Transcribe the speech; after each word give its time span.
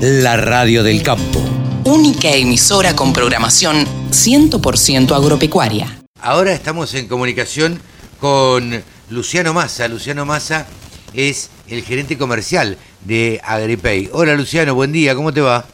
la 0.00 0.36
radio 0.36 0.82
del 0.82 1.02
campo. 1.02 1.40
Única 1.84 2.30
emisora 2.30 2.96
con 2.96 3.12
programación 3.12 3.84
100% 4.10 5.14
agropecuaria. 5.14 6.02
Ahora 6.20 6.52
estamos 6.52 6.94
en 6.94 7.08
comunicación 7.08 7.80
con 8.20 8.82
Luciano 9.10 9.52
Massa. 9.52 9.88
Luciano 9.88 10.24
Massa 10.24 10.66
es 11.12 11.50
el 11.68 11.82
gerente 11.82 12.18
comercial 12.18 12.78
de 13.02 13.40
Agripay. 13.44 14.10
Hola 14.12 14.34
Luciano, 14.34 14.74
buen 14.74 14.92
día, 14.92 15.14
¿cómo 15.14 15.32
te 15.32 15.40
va? 15.40 15.64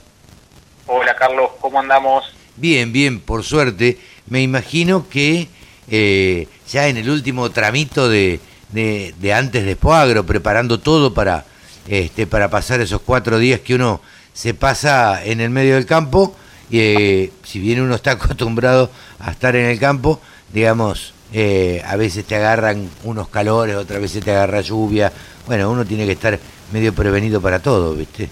Hola 0.86 1.14
Carlos, 1.16 1.50
¿cómo 1.60 1.80
andamos? 1.80 2.24
Bien, 2.56 2.92
bien, 2.92 3.20
por 3.20 3.44
suerte. 3.44 3.98
Me 4.26 4.42
imagino 4.42 5.08
que 5.08 5.48
eh, 5.88 6.46
ya 6.68 6.88
en 6.88 6.96
el 6.96 7.08
último 7.08 7.50
tramito 7.50 8.08
de, 8.08 8.40
de, 8.70 9.32
antes 9.34 9.64
de 9.64 9.74
Spoagro, 9.74 10.24
preparando 10.24 10.78
todo 10.78 11.14
para, 11.14 11.44
este, 11.90 12.28
para 12.28 12.48
pasar 12.48 12.80
esos 12.80 13.00
cuatro 13.00 13.38
días 13.40 13.58
que 13.60 13.74
uno 13.74 14.00
se 14.32 14.54
pasa 14.54 15.24
en 15.24 15.40
el 15.40 15.50
medio 15.50 15.74
del 15.74 15.86
campo. 15.86 16.36
Y, 16.70 16.78
eh, 16.78 17.32
si 17.42 17.58
bien 17.58 17.80
uno 17.80 17.96
está 17.96 18.12
acostumbrado 18.12 18.90
a 19.18 19.32
estar 19.32 19.56
en 19.56 19.66
el 19.66 19.78
campo, 19.80 20.20
digamos, 20.52 21.14
eh, 21.32 21.82
a 21.84 21.96
veces 21.96 22.24
te 22.24 22.36
agarran 22.36 22.88
unos 23.02 23.28
calores, 23.28 23.74
otras 23.74 24.00
veces 24.00 24.24
te 24.24 24.30
agarra 24.30 24.60
lluvia. 24.60 25.12
Bueno, 25.46 25.68
uno 25.68 25.84
tiene 25.84 26.06
que 26.06 26.12
estar 26.12 26.38
medio 26.72 26.94
prevenido 26.94 27.40
para 27.40 27.58
todo, 27.58 27.94
¿viste? 27.96 28.30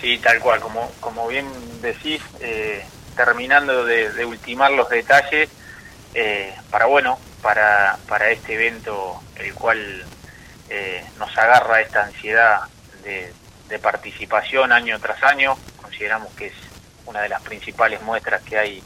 Sí, 0.00 0.18
tal 0.18 0.40
cual, 0.40 0.58
como, 0.60 0.90
como 1.00 1.28
bien 1.28 1.46
decís, 1.82 2.22
eh, 2.40 2.82
terminando 3.14 3.84
de, 3.84 4.24
ultimar 4.24 4.72
los 4.72 4.88
detalles 4.88 5.50
eh, 6.14 6.54
para, 6.70 6.86
bueno, 6.86 7.18
para, 7.42 7.98
para 8.08 8.30
este 8.30 8.54
evento, 8.54 9.20
el 9.36 9.52
cual 9.52 10.04
eh, 10.72 11.04
nos 11.18 11.36
agarra 11.36 11.80
esta 11.80 12.04
ansiedad 12.04 12.60
de, 13.04 13.32
participación 13.80 14.70
año 14.70 14.98
tras 15.00 15.22
año, 15.22 15.56
consideramos 15.80 16.30
que 16.34 16.48
es 16.48 16.52
una 17.06 17.22
de 17.22 17.30
las 17.30 17.40
principales 17.40 18.02
muestras 18.02 18.42
que 18.42 18.58
hay 18.58 18.82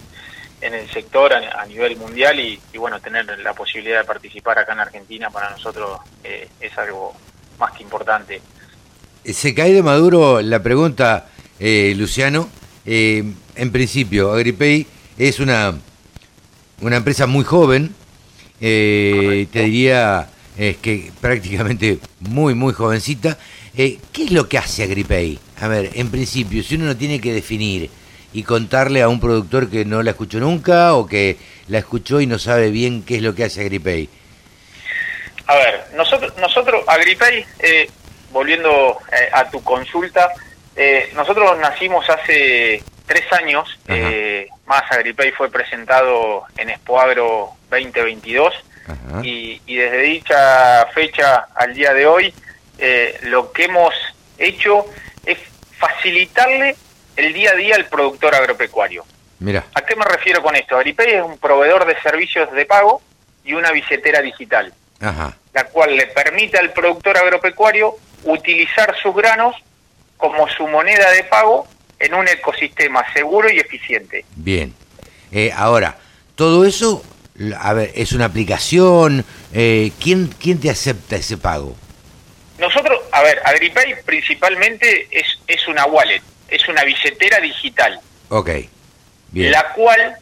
en 0.60 0.74
el 0.74 0.88
sector 0.90 1.32
a, 1.34 1.66
nivel 1.66 1.96
mundial 1.96 2.38
y, 2.38 2.60
bueno, 2.78 3.00
tener 3.00 3.26
la 3.40 3.52
posibilidad 3.52 3.98
de 3.98 4.04
participar 4.04 4.60
acá 4.60 4.74
en 4.74 4.78
Argentina 4.78 5.28
para 5.30 5.50
nosotros 5.50 5.98
es 6.22 6.78
algo 6.78 7.16
más 7.58 7.72
que 7.72 7.82
importante. 7.82 8.40
Se 9.24 9.54
cae 9.54 9.72
de 9.72 9.82
maduro 9.82 10.40
la 10.40 10.62
pregunta, 10.62 11.26
eh, 11.58 11.94
Luciano. 11.96 12.48
Eh, 12.84 13.24
en 13.56 13.72
principio, 13.72 14.32
Agripay 14.32 14.86
es 15.18 15.40
una, 15.40 15.74
una 16.80 16.96
empresa 16.96 17.26
muy 17.26 17.44
joven, 17.44 17.92
eh, 18.60 19.48
te 19.50 19.64
diría 19.64 20.28
es 20.58 20.76
que 20.78 21.10
prácticamente 21.20 21.98
muy, 22.20 22.54
muy 22.54 22.72
jovencita. 22.72 23.38
¿Qué 23.74 23.98
es 24.16 24.30
lo 24.30 24.48
que 24.48 24.58
hace 24.58 24.84
Agripay? 24.84 25.38
A 25.60 25.68
ver, 25.68 25.90
en 25.94 26.10
principio, 26.10 26.62
si 26.62 26.76
uno 26.76 26.86
no 26.86 26.96
tiene 26.96 27.20
que 27.20 27.32
definir 27.32 27.90
y 28.32 28.42
contarle 28.42 29.02
a 29.02 29.08
un 29.08 29.20
productor 29.20 29.68
que 29.68 29.84
no 29.84 30.02
la 30.02 30.12
escuchó 30.12 30.38
nunca 30.38 30.94
o 30.94 31.06
que 31.06 31.36
la 31.68 31.78
escuchó 31.78 32.20
y 32.20 32.26
no 32.26 32.38
sabe 32.38 32.70
bien 32.70 33.02
qué 33.02 33.16
es 33.16 33.22
lo 33.22 33.34
que 33.34 33.44
hace 33.44 33.60
Agripay. 33.60 34.08
A 35.46 35.54
ver, 35.56 35.84
nosotros, 35.94 36.32
nosotros 36.38 36.82
Agripay 36.86 37.44
volviendo 38.36 38.98
eh, 39.12 39.30
a 39.32 39.50
tu 39.50 39.62
consulta, 39.62 40.30
eh, 40.76 41.10
nosotros 41.14 41.58
nacimos 41.58 42.08
hace 42.10 42.82
tres 43.06 43.32
años, 43.32 43.78
eh, 43.88 44.46
más 44.66 44.82
Agripay 44.90 45.30
fue 45.32 45.50
presentado 45.50 46.44
en 46.58 46.68
Expoagro 46.68 47.52
2022 47.70 48.52
y, 49.22 49.60
y, 49.66 49.76
desde 49.76 50.02
dicha 50.02 50.86
fecha 50.94 51.48
al 51.54 51.74
día 51.74 51.92
de 51.92 52.06
hoy 52.06 52.34
lo 53.22 53.52
que 53.52 53.64
hemos 53.64 53.94
hecho 54.38 54.86
es 55.24 55.38
facilitarle 55.78 56.76
el 57.16 57.32
día 57.32 57.52
a 57.52 57.54
día 57.54 57.74
al 57.76 57.86
productor 57.86 58.34
agropecuario. 58.34 59.04
Mira. 59.38 59.64
¿A 59.74 59.82
qué 59.82 59.96
me 59.96 60.04
refiero 60.04 60.42
con 60.42 60.56
esto? 60.56 60.76
Agripay 60.76 61.14
es 61.14 61.22
un 61.22 61.38
proveedor 61.38 61.86
de 61.86 62.00
servicios 62.00 62.50
de 62.52 62.64
pago 62.64 63.02
y 63.44 63.54
una 63.54 63.70
billetera 63.70 64.20
digital, 64.22 64.72
la 65.00 65.64
cual 65.70 65.96
le 65.96 66.06
permite 66.08 66.58
al 66.58 66.72
productor 66.72 67.16
agropecuario 67.16 67.96
utilizar 68.24 68.94
sus 69.00 69.14
granos 69.14 69.54
como 70.16 70.48
su 70.48 70.66
moneda 70.66 71.10
de 71.10 71.24
pago 71.24 71.66
en 71.98 72.14
un 72.14 72.26
ecosistema 72.28 73.04
seguro 73.12 73.50
y 73.50 73.58
eficiente. 73.58 74.24
Bien. 74.34 74.74
Eh, 75.32 75.52
ahora, 75.54 75.96
todo 76.34 76.64
eso, 76.64 77.02
a 77.58 77.72
ver, 77.72 77.92
es 77.94 78.12
una 78.12 78.26
aplicación. 78.26 79.24
Eh, 79.52 79.92
¿quién, 80.02 80.28
¿Quién 80.40 80.60
te 80.60 80.70
acepta 80.70 81.16
ese 81.16 81.36
pago? 81.36 81.76
Nosotros, 82.58 83.00
a 83.12 83.22
ver, 83.22 83.40
AgriPay 83.44 84.02
principalmente 84.04 85.08
es, 85.10 85.26
es 85.46 85.68
una 85.68 85.84
wallet, 85.86 86.22
es 86.48 86.66
una 86.68 86.84
billetera 86.84 87.40
digital. 87.40 88.00
Ok. 88.30 88.50
Bien. 89.30 89.52
La 89.52 89.72
cual, 89.72 90.16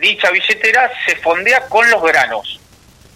dicha 0.00 0.30
billetera, 0.30 0.90
se 1.06 1.16
fondea 1.16 1.66
con 1.68 1.88
los 1.90 2.02
granos. 2.02 2.60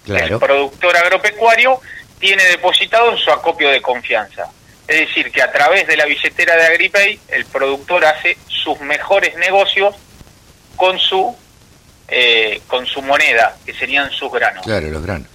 Claro. 0.05 0.35
El 0.35 0.41
productor 0.41 0.97
agropecuario 0.97 1.81
tiene 2.19 2.45
depositado 2.45 3.13
en 3.13 3.19
su 3.19 3.31
acopio 3.31 3.69
de 3.69 3.83
confianza. 3.83 4.51
Es 4.87 5.09
decir, 5.09 5.31
que 5.31 5.43
a 5.43 5.51
través 5.51 5.87
de 5.87 5.97
la 5.97 6.05
billetera 6.05 6.57
de 6.57 6.67
AgriPay 6.67 7.21
el 7.29 7.45
productor 7.47 8.05
hace 8.05 8.37
sus 8.49 8.81
mejores 8.81 9.35
negocios 9.37 9.95
con 10.77 10.99
su 10.99 11.37
eh, 12.09 12.61
con 12.67 12.87
su 12.87 13.03
moneda, 13.03 13.57
que 13.65 13.75
serían 13.75 14.11
sus 14.11 14.31
granos. 14.33 14.65
Claro, 14.65 14.89
los 14.89 15.03
granos. 15.03 15.29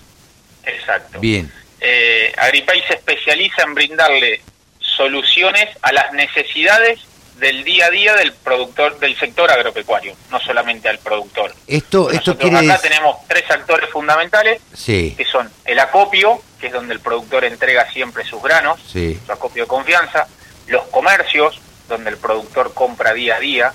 Exacto. 0.66 1.20
Bien. 1.20 1.52
Eh, 1.80 2.34
AgriPay 2.38 2.82
se 2.88 2.96
especializa 2.96 3.64
en 3.64 3.74
brindarle 3.74 4.42
soluciones 4.80 5.70
a 5.82 5.92
las 5.92 6.12
necesidades 6.14 7.00
del 7.40 7.64
día 7.64 7.86
a 7.86 7.90
día 7.90 8.16
del 8.16 8.34
productor 8.34 9.00
del 9.00 9.18
sector 9.18 9.50
agropecuario, 9.50 10.14
no 10.30 10.40
solamente 10.42 10.90
al 10.90 11.00
productor. 11.00 11.54
Esto, 11.68 12.12
esto 12.12 12.38
quiere 12.38 12.58
acá 12.58 12.80
tenemos 12.80 13.16
tres 13.28 13.50
actores 13.50 13.90
fundamentales, 13.90 14.62
que 14.86 15.26
son 15.32 15.50
el 15.66 15.80
acopio, 15.80 16.42
que 16.60 16.68
es 16.68 16.74
donde 16.74 16.94
el 16.94 17.00
productor 17.00 17.46
entrega 17.46 17.90
siempre 17.92 18.26
sus 18.26 18.44
granos, 18.44 18.82
su 18.82 19.32
acopio 19.32 19.64
de 19.64 19.68
confianza, 19.68 20.28
los 20.68 20.84
comercios, 20.88 21.62
donde 21.88 22.10
el 22.10 22.18
productor 22.18 22.74
compra 22.74 23.14
día 23.14 23.38
a 23.38 23.40
día 23.40 23.74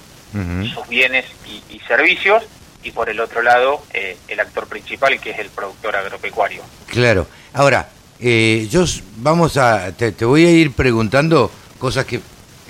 sus 0.75 0.89
bienes 0.89 1.27
y, 1.71 1.79
servicios, 1.87 2.43
y 2.85 2.93
por 2.93 3.09
el 3.09 3.19
otro 3.19 3.43
lado 3.43 3.83
eh, 3.93 4.17
el 4.29 4.39
actor 4.39 4.67
principal, 4.67 5.19
que 5.19 5.31
es 5.31 5.39
el 5.39 5.49
productor 5.49 5.97
agropecuario. 5.97 6.63
Claro. 6.87 7.27
Ahora, 7.55 7.89
eh, 8.21 8.69
yo 8.71 8.85
vamos 9.17 9.57
a, 9.57 9.91
te 9.93 10.25
voy 10.25 10.45
a 10.45 10.51
ir 10.51 10.73
preguntando 10.73 11.51
cosas 11.79 12.05
que 12.05 12.21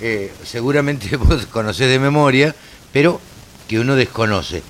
eh, 0.01 0.33
seguramente 0.43 1.15
vos 1.17 1.45
conocés 1.47 1.89
de 1.89 1.99
memoria, 1.99 2.55
pero 2.91 3.19
que 3.67 3.79
uno 3.79 3.95
desconoce. 3.95 4.63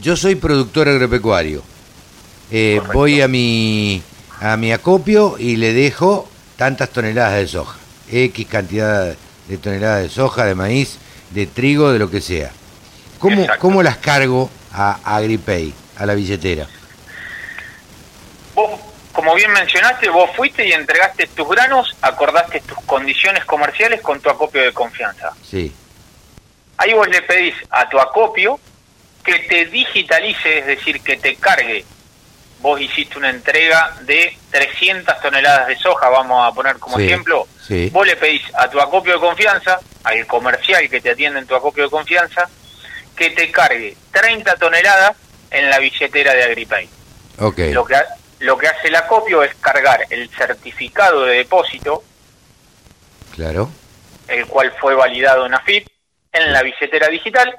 Yo 0.00 0.16
soy 0.16 0.36
productor 0.36 0.88
agropecuario. 0.88 1.62
Voy 2.94 3.20
a 3.20 3.28
mi, 3.28 4.02
a 4.40 4.56
mi 4.56 4.72
acopio 4.72 5.36
y 5.38 5.56
le 5.56 5.72
dejo 5.72 6.28
tantas 6.56 6.90
toneladas 6.90 7.34
de 7.34 7.48
soja. 7.48 7.78
X 8.10 8.46
cantidad 8.46 9.16
de 9.48 9.58
toneladas 9.58 10.02
de 10.02 10.08
soja, 10.10 10.44
de 10.44 10.54
maíz, 10.54 10.98
de 11.30 11.46
trigo, 11.46 11.90
de 11.92 11.98
lo 11.98 12.10
que 12.10 12.20
sea. 12.20 12.52
¿Cómo, 13.22 13.46
¿cómo 13.60 13.82
las 13.84 13.98
cargo 13.98 14.50
a, 14.72 14.98
a 15.04 15.16
Agripay, 15.16 15.72
a 15.96 16.06
la 16.06 16.14
billetera? 16.14 16.66
como 19.12 19.34
bien 19.34 19.52
mencionaste, 19.52 20.08
vos 20.08 20.30
fuiste 20.34 20.66
y 20.66 20.72
entregaste 20.72 21.28
tus 21.28 21.48
granos, 21.48 21.94
acordaste 22.00 22.60
tus 22.60 22.78
condiciones 22.80 23.44
comerciales 23.44 24.00
con 24.00 24.20
tu 24.20 24.28
acopio 24.28 24.62
de 24.62 24.72
confianza. 24.72 25.32
Sí. 25.48 25.72
Ahí 26.78 26.92
vos 26.92 27.06
le 27.06 27.22
pedís 27.22 27.54
a 27.70 27.88
tu 27.88 28.00
acopio 28.00 28.58
que 29.22 29.38
te 29.40 29.66
digitalice, 29.66 30.58
es 30.58 30.66
decir, 30.66 31.00
que 31.02 31.18
te 31.18 31.36
cargue. 31.36 31.84
Vos 32.60 32.80
hiciste 32.80 33.18
una 33.18 33.30
entrega 33.30 33.94
de 34.00 34.36
300 34.50 35.20
toneladas 35.20 35.68
de 35.68 35.76
soja, 35.76 36.08
vamos 36.08 36.44
a 36.44 36.52
poner 36.52 36.78
como 36.78 36.98
ejemplo. 36.98 37.46
Sí. 37.64 37.90
Vos 37.92 38.04
le 38.04 38.16
pedís 38.16 38.42
a 38.54 38.68
tu 38.68 38.80
acopio 38.80 39.12
de 39.12 39.20
confianza, 39.20 39.78
al 40.02 40.26
comercial 40.26 40.88
que 40.88 41.00
te 41.00 41.10
atiende 41.10 41.38
en 41.38 41.46
tu 41.46 41.54
acopio 41.54 41.84
de 41.84 41.90
confianza, 41.90 42.48
que 43.16 43.30
te 43.30 43.50
cargue 43.50 43.96
30 44.12 44.56
toneladas 44.56 45.16
en 45.50 45.70
la 45.70 45.78
billetera 45.78 46.34
de 46.34 46.44
Agripay. 46.44 46.88
Okay. 47.38 47.72
Lo 47.72 47.84
que, 47.84 47.96
lo 48.40 48.56
que 48.56 48.68
hace 48.68 48.88
el 48.88 48.96
acopio 48.96 49.42
es 49.42 49.54
cargar 49.56 50.06
el 50.10 50.28
certificado 50.30 51.24
de 51.24 51.36
depósito, 51.38 52.02
claro, 53.34 53.70
el 54.28 54.46
cual 54.46 54.72
fue 54.80 54.94
validado 54.94 55.46
en 55.46 55.54
AFIP, 55.54 55.88
en 56.32 56.52
la 56.52 56.62
billetera 56.62 57.08
digital. 57.08 57.54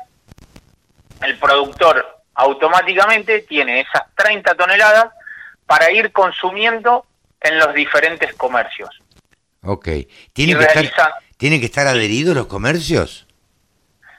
El 1.22 1.38
productor 1.38 2.24
automáticamente 2.36 3.42
tiene 3.42 3.82
esas 3.82 4.04
30 4.16 4.56
toneladas 4.56 5.14
para 5.66 5.92
ir 5.92 6.12
consumiendo 6.12 7.06
en 7.40 7.60
los 7.60 7.74
diferentes 7.74 8.34
comercios. 8.34 8.90
Ok. 9.64 9.88
¿Tienen, 10.34 10.58
que, 10.58 10.80
estar, 10.82 11.14
¿tienen 11.38 11.60
que 11.60 11.68
estar 11.68 11.88
adheridos 11.88 12.36
los 12.36 12.48
comercios? 12.48 13.28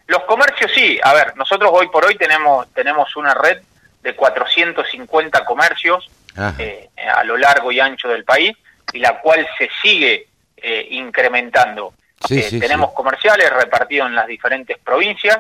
Los 0.06 0.22
comercios 0.24 0.70
sí. 0.74 0.98
A 1.02 1.14
ver, 1.14 1.36
nosotros 1.36 1.70
hoy 1.72 1.88
por 1.88 2.04
hoy 2.04 2.16
tenemos, 2.16 2.66
tenemos 2.74 3.14
una 3.16 3.34
red 3.34 3.62
de 4.02 4.14
450 4.14 5.44
comercios 5.44 6.10
eh, 6.58 6.90
a 7.14 7.24
lo 7.24 7.36
largo 7.36 7.72
y 7.72 7.80
ancho 7.80 8.08
del 8.08 8.24
país 8.24 8.52
y 8.92 8.98
la 8.98 9.20
cual 9.20 9.46
se 9.56 9.68
sigue 9.82 10.26
eh, 10.56 10.86
incrementando. 10.90 11.94
Sí, 12.26 12.38
Eh, 12.38 12.42
sí, 12.42 12.60
tenemos 12.60 12.90
sí. 12.90 12.96
comerciales 12.96 13.50
repartidos 13.52 14.08
en 14.08 14.14
las 14.14 14.26
diferentes 14.26 14.78
provincias 14.78 15.38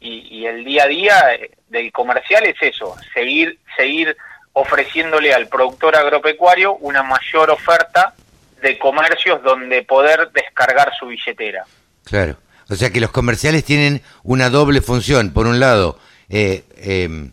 y, 0.00 0.38
y 0.38 0.46
el 0.46 0.64
día 0.64 0.84
a 0.84 0.86
día 0.86 1.34
eh, 1.34 1.50
del 1.68 1.92
comercial 1.92 2.44
es 2.46 2.56
eso, 2.60 2.96
seguir, 3.14 3.58
seguir 3.76 4.16
ofreciéndole 4.52 5.32
al 5.32 5.46
productor 5.48 5.94
agropecuario 5.96 6.74
una 6.76 7.02
mayor 7.02 7.50
oferta 7.50 8.14
de 8.62 8.78
comercios 8.78 9.42
donde 9.42 9.82
poder 9.82 10.30
descargar 10.32 10.92
su 10.98 11.06
billetera. 11.06 11.64
Claro. 12.04 12.36
O 12.70 12.76
sea 12.76 12.90
que 12.90 13.00
los 13.00 13.10
comerciales 13.10 13.64
tienen 13.64 14.00
una 14.22 14.48
doble 14.48 14.80
función. 14.80 15.30
Por 15.32 15.46
un 15.46 15.58
lado, 15.60 15.98
eh, 16.28 16.62
eh, 16.76 17.28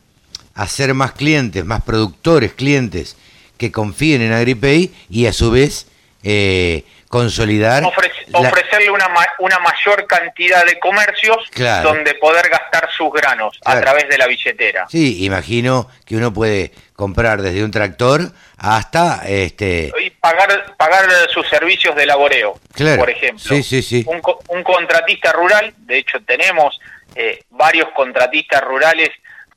hacer 0.56 0.94
más 0.94 1.12
clientes, 1.14 1.64
más 1.64 1.84
productores, 1.84 2.54
clientes 2.54 3.16
que 3.58 3.72
confíen 3.72 4.22
en 4.22 4.34
AgriPay 4.34 4.92
y 5.10 5.28
a 5.28 5.34
su 5.34 5.52
vez 5.52 5.88
eh, 6.24 6.84
consolidar... 7.10 7.84
Ofrece- 7.84 8.26
la- 8.28 8.40
ofrecerle 8.40 8.90
una, 8.92 9.08
ma- 9.10 9.26
una 9.40 9.60
mayor 9.60 10.06
cantidad 10.08 10.66
de 10.66 10.78
comercios 10.80 11.38
Claro. 11.52 11.90
donde 11.94 12.16
poder 12.16 12.50
gastar 12.50 12.90
sus 12.96 13.12
granos 13.14 13.58
Claro. 13.62 13.80
a 13.80 13.82
través 13.82 14.10
de 14.10 14.18
la 14.18 14.28
billetera. 14.28 14.88
Sí, 14.90 15.24
imagino 15.24 15.88
que 16.06 16.18
uno 16.18 16.34
puede 16.34 16.72
comprar 16.96 17.42
desde 17.42 17.64
un 17.64 17.72
tractor 17.72 18.32
hasta 18.58 19.22
este 19.28 19.92
Y 20.04 20.10
pagar, 20.10 20.76
pagar 20.78 21.06
sus 21.32 21.48
servicios 21.48 21.96
de 21.96 22.06
laboreo, 22.06 22.60
Claro. 22.74 23.00
por 23.00 23.10
ejemplo. 23.10 23.40
Sí, 23.44 23.62
sí, 23.64 23.82
sí. 23.82 24.04
Un, 24.08 24.20
co- 24.22 24.40
un 24.50 24.64
contratista 24.64 25.32
rural, 25.32 25.74
de 25.78 25.98
hecho 26.00 26.20
tenemos 26.26 26.80
eh, 27.16 27.44
varios 27.52 27.90
contratistas 27.96 28.62
rurales 28.64 29.10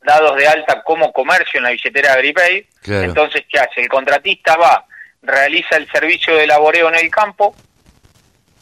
dados 0.02 0.36
de 0.36 0.46
alta 0.48 0.82
como 0.82 1.12
comercio 1.12 1.58
en 1.58 1.64
la 1.64 1.70
billetera 1.70 2.12
Agripay. 2.14 2.66
Claro. 2.82 3.04
Entonces, 3.04 3.44
¿qué 3.50 3.58
hace? 3.58 3.80
El 3.82 3.88
contratista 3.88 4.56
va, 4.56 4.84
realiza 5.22 5.76
el 5.76 5.90
servicio 5.90 6.34
de 6.36 6.46
laboreo 6.46 6.88
en 6.88 6.94
el 6.96 7.10
campo, 7.10 7.54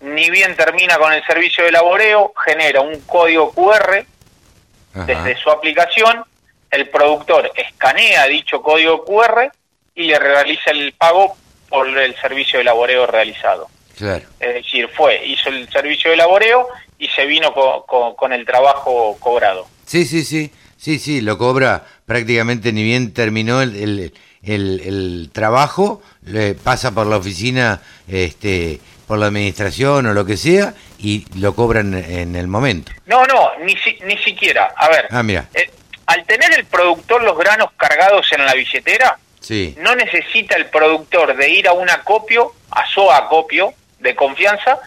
ni 0.01 0.31
bien 0.31 0.55
termina 0.57 0.99
con 0.99 1.13
el 1.13 1.25
servicio 1.27 1.65
de 1.65 1.73
laboreo, 1.73 2.33
genera 2.45 2.81
un 2.81 3.01
código 3.03 3.53
QR 3.53 4.05
Ajá. 4.95 5.05
desde 5.05 5.37
su 5.37 5.51
aplicación, 5.51 6.25
el 6.71 6.89
productor 6.89 7.51
escanea 7.57 8.27
dicho 8.27 8.63
código 8.63 9.05
QR 9.05 9.51
y 9.99 10.05
le 10.07 10.19
realiza 10.19 10.71
el 10.71 10.93
pago 10.93 11.37
por 11.69 11.89
el 11.89 12.15
servicio 12.21 12.61
de 12.61 12.65
laboreo 12.65 13.05
realizado. 13.07 13.69
Claro. 13.97 14.25
Es 14.39 14.55
decir, 14.55 14.89
fue, 14.97 15.27
hizo 15.27 15.49
el 15.49 15.69
servicio 15.71 16.13
de 16.13 16.17
laboreo 16.17 16.69
y 17.01 17.09
se 17.09 17.27
vino 17.27 17.53
co- 17.53 17.85
co- 17.85 18.15
con 18.15 18.33
el 18.33 18.47
trabajo 18.47 19.17
cobrado. 19.19 19.67
Sí, 19.85 20.05
sí, 20.05 20.25
sí. 20.25 20.53
Sí, 20.77 21.01
sí, 21.01 21.21
lo 21.21 21.37
cobra 21.37 21.85
prácticamente 22.07 22.73
ni 22.73 22.85
bien 22.85 23.13
terminó 23.13 23.61
el, 23.61 23.75
el, 23.75 24.15
el- 24.45 24.81
el 24.85 25.31
trabajo, 25.33 26.01
le 26.23 26.55
pasa 26.55 26.93
por 26.95 27.09
la 27.09 27.17
oficina, 27.17 27.83
este, 28.07 28.79
por 29.09 29.19
la 29.19 29.27
administración 29.27 30.07
o 30.07 30.15
lo 30.15 30.25
que 30.25 30.37
sea, 30.37 30.75
y 31.01 31.27
lo 31.41 31.57
cobran 31.57 31.93
en 31.95 32.37
el 32.37 32.47
momento. 32.47 32.93
No, 33.07 33.25
no, 33.27 33.51
ni, 33.65 33.77
si- 33.79 33.99
ni 34.05 34.17
siquiera. 34.19 34.73
A 34.77 34.89
ver, 34.89 35.09
Ah, 35.11 35.25
mira. 35.25 35.49
eh, 35.55 35.69
al 36.07 36.25
tener 36.25 36.57
el 36.57 36.67
productor 36.67 37.25
los 37.25 37.37
granos 37.37 37.71
cargados 37.77 38.31
en 38.33 38.47
la 38.47 38.55
billetera, 38.55 39.19
Sí, 39.41 39.75
no 39.79 39.95
necesita 39.95 40.57
el 40.57 40.67
productor 40.67 41.37
de 41.37 41.49
ir 41.49 41.69
a 41.69 41.73
un 41.73 41.89
acopio, 41.89 42.53
a 42.71 42.87
su 42.89 43.11
acopio 43.11 43.73
de 44.01 44.15
confianza, 44.15 44.79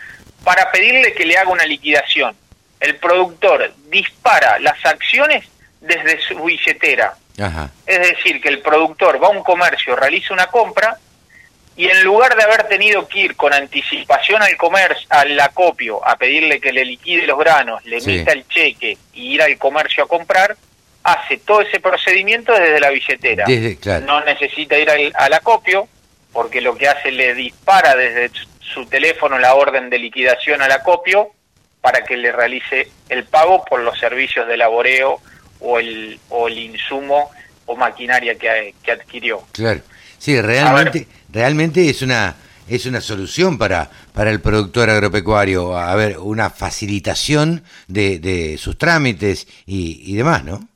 para 0.44 0.72
pedirle 0.72 1.14
que 1.14 1.26
le 1.26 1.38
haga 1.38 1.50
una 1.52 1.66
liquidación. 1.66 2.36
El 2.80 2.96
productor 2.98 3.74
dispara 3.90 4.60
las 4.60 4.84
acciones 4.86 5.46
desde 5.80 6.20
su 6.22 6.44
billetera. 6.44 7.16
ajá. 7.40 7.70
Es 7.86 8.00
decir, 8.00 8.42
que 8.42 8.50
el 8.50 8.60
productor 8.60 9.22
va 9.24 9.28
a 9.28 9.32
un 9.32 9.44
comercio, 9.44 9.96
realiza 9.96 10.34
una 10.34 10.48
compra 10.48 10.98
y 11.76 11.88
en 11.88 12.04
lugar 12.04 12.36
de 12.36 12.44
haber 12.44 12.68
tenido 12.68 13.08
que 13.08 13.20
ir 13.20 13.36
con 13.36 13.54
anticipación 13.54 14.42
al 14.44 14.56
comercio, 14.58 15.08
al 15.10 15.40
acopio, 15.40 16.06
a 16.06 16.18
pedirle 16.18 16.60
que 16.60 16.72
le 16.74 16.84
liquide 16.86 17.26
los 17.26 17.40
granos, 17.40 17.84
le 17.86 18.02
Sí. 18.02 18.12
emita 18.16 18.34
el 18.34 18.48
cheque 18.48 18.98
y 19.14 19.34
ir 19.36 19.42
al 19.42 19.58
comercio 19.58 20.04
a 20.04 20.08
comprar, 20.08 20.56
hace 21.04 21.38
todo 21.38 21.62
ese 21.62 21.80
procedimiento 21.80 22.54
desde 22.54 22.80
la 22.80 22.90
billetera. 22.90 23.46
Desde, 23.48 23.78
claro. 23.78 24.06
No 24.06 24.24
necesita 24.24 24.78
ir 24.78 24.90
al, 24.90 25.12
al 25.16 25.34
acopio 25.34 25.88
porque 26.32 26.62
lo 26.62 26.76
que 26.76 26.88
hace 26.88 27.12
le 27.12 27.34
dispara 27.34 27.96
desde 27.96 28.32
su 28.60 28.86
teléfono 28.86 29.38
la 29.38 29.56
orden 29.56 29.90
de 29.90 30.00
liquidación 30.00 30.62
al 30.62 30.72
acopio 30.72 31.30
para 31.82 32.04
que 32.04 32.16
le 32.16 32.32
realice 32.32 32.90
el 33.10 33.26
pago 33.26 33.66
por 33.66 33.82
los 33.82 34.00
servicios 34.00 34.48
de 34.48 34.56
laboreo 34.58 35.20
o 35.60 35.80
el, 35.80 36.20
o 36.30 36.48
el 36.48 36.58
insumo 36.58 37.32
o 37.66 37.76
maquinaria 37.76 38.36
que, 38.36 38.76
que 38.84 38.92
adquirió. 38.92 39.44
Claro. 39.52 39.82
Sí, 40.18 40.40
realmente, 40.40 41.08
realmente 41.32 41.90
es 41.90 42.02
una 42.02 42.36
es 42.70 42.86
una 42.86 43.02
solución 43.02 43.58
para, 43.58 43.90
para 44.14 44.30
el 44.30 44.40
productor 44.40 44.90
agropecuario, 44.90 45.76
a 45.78 45.94
ver, 45.96 46.20
una 46.20 46.50
facilitación 46.50 47.64
de, 47.88 48.20
de 48.20 48.58
sus 48.58 48.78
trámites 48.78 49.48
y, 49.66 50.02
y 50.06 50.16
demás, 50.16 50.46
¿no? 50.46 50.68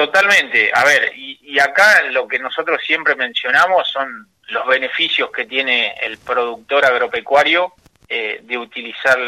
Totalmente. 0.00 0.70
A 0.72 0.82
ver, 0.82 1.12
y, 1.14 1.38
y 1.42 1.58
acá 1.58 2.02
lo 2.04 2.26
que 2.26 2.38
nosotros 2.38 2.80
siempre 2.82 3.14
mencionamos 3.16 3.86
son 3.86 4.26
los 4.48 4.66
beneficios 4.66 5.30
que 5.30 5.44
tiene 5.44 5.92
el 6.00 6.16
productor 6.16 6.86
agropecuario 6.86 7.74
eh, 8.08 8.40
de 8.42 8.56
utilizar 8.56 9.18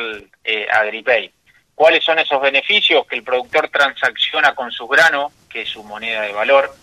eh, 0.43 0.67
AgriPay. 0.73 1.31
¿Cuáles 1.75 2.03
son 2.03 2.19
esos 2.21 2.41
beneficios? 2.41 3.07
Que 3.07 3.17
el 3.17 3.23
productor 3.23 3.69
transacciona 3.69 4.55
con 4.55 4.73
sus 4.73 4.89
granos, 4.89 5.31
que 5.51 5.61
es 5.61 5.69
su 5.69 5.85
moneda 5.85 6.23
de 6.23 6.33
valor, 6.33 6.75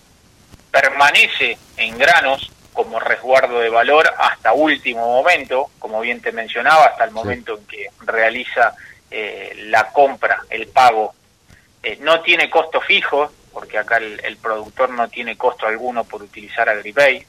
permanece 0.70 1.58
en 1.78 1.98
granos 1.98 2.52
como 2.74 3.00
resguardo 3.00 3.60
de 3.60 3.70
valor 3.70 4.14
hasta 4.20 4.54
último 4.54 5.08
momento, 5.08 5.72
como 5.80 6.00
bien 6.02 6.22
te 6.22 6.32
mencionaba, 6.32 6.86
hasta 6.86 7.06
el 7.06 7.12
momento 7.12 7.58
en 7.58 7.66
que 7.66 7.88
realiza 8.02 8.72
eh, 9.10 9.64
la 9.64 9.90
compra, 9.90 10.44
el 10.52 10.68
pago. 10.68 11.16
Eh, 11.82 11.98
no 12.02 12.22
tiene 12.22 12.52
costo 12.52 12.82
fijo, 12.82 13.32
porque 13.60 13.78
acá 13.78 13.98
el, 13.98 14.22
el 14.24 14.38
productor 14.38 14.90
no 14.92 15.10
tiene 15.10 15.36
costo 15.36 15.68
alguno 15.68 16.06
por 16.06 16.24
utilizar 16.24 16.70
AgriPay. 16.70 17.26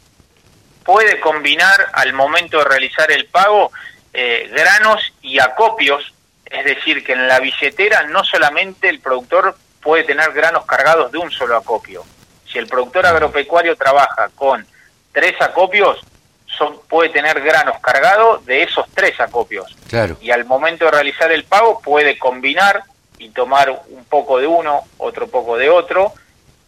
Puede 0.85 1.19
combinar 1.19 1.89
al 1.93 2.13
momento 2.13 2.59
de 2.59 2.65
realizar 2.67 3.11
el 3.11 3.27
pago 3.27 3.73
eh, 4.13 4.49
granos 4.53 5.13
y 5.23 5.41
acopios, 5.41 6.15
es 6.47 6.65
decir, 6.65 7.03
que 7.03 7.15
en 7.15 7.27
la 7.27 7.41
billetera 7.41 8.05
no 8.05 8.23
solamente 8.23 8.89
el 8.89 9.01
productor 9.01 9.57
puede 9.83 10.05
tener 10.05 10.31
granos 10.33 10.67
cargados 10.67 11.11
de 11.11 11.19
un 11.19 11.33
solo 11.33 11.57
acopio. 11.57 12.05
Si 12.47 12.59
el 12.59 12.69
productor 12.69 13.07
agropecuario 13.07 13.75
trabaja 13.75 14.31
con 14.37 14.65
tres 15.11 15.35
acopios, 15.41 15.99
son, 16.47 16.79
puede 16.89 17.09
tener 17.11 17.41
granos 17.41 17.81
cargados 17.81 18.47
de 18.47 18.63
esos 18.63 18.87
tres 18.95 19.19
acopios. 19.19 19.77
Claro. 19.89 20.17
Y 20.21 20.31
al 20.31 20.45
momento 20.45 20.85
de 20.85 20.93
realizar 20.93 21.33
el 21.33 21.43
pago 21.43 21.81
puede 21.81 22.17
combinar 22.21 22.85
y 23.21 23.29
tomar 23.31 23.71
un 23.91 24.05
poco 24.07 24.39
de 24.39 24.47
uno, 24.47 24.81
otro 24.99 25.29
poco 25.29 25.57
de 25.57 25.69
otro, 25.71 26.13